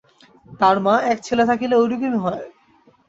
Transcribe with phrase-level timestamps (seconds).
[0.59, 2.45] তা মা, এক ছেলে থাকিলে ঐরকমই হয়।